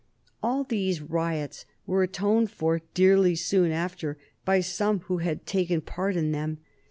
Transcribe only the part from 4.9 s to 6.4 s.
who had taken part in